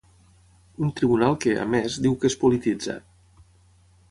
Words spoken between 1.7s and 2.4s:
més, diu que és